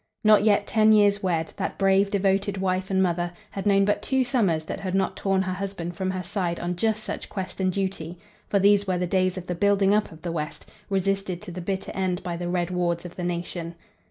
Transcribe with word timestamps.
Not 0.23 0.43
yet 0.43 0.65
ten 0.65 0.93
years 0.93 1.21
wed, 1.21 1.53
that 1.57 1.77
brave, 1.77 2.09
devoted 2.09 2.57
wife 2.57 2.89
and 2.89 3.03
mother 3.03 3.31
had 3.51 3.67
known 3.67 3.85
but 3.85 4.01
two 4.01 4.23
summers 4.23 4.65
that 4.65 4.79
had 4.79 4.95
not 4.95 5.15
torn 5.15 5.43
her 5.43 5.53
husband 5.53 5.95
from 5.95 6.09
her 6.09 6.23
side 6.23 6.59
on 6.59 6.75
just 6.75 7.03
such 7.03 7.29
quest 7.29 7.61
and 7.61 7.71
duty, 7.71 8.17
for 8.49 8.57
these 8.57 8.87
were 8.87 8.97
the 8.97 9.05
days 9.05 9.37
of 9.37 9.45
the 9.45 9.53
building 9.53 9.93
up 9.93 10.11
of 10.11 10.23
the 10.23 10.31
West, 10.31 10.67
resisted 10.89 11.39
to 11.43 11.51
the 11.51 11.61
bitter 11.61 11.91
end 11.93 12.23
by 12.23 12.35
the 12.35 12.49
red 12.49 12.71
wards 12.71 13.05
of 13.05 13.15
the 13.15 13.23
nation. 13.23 13.75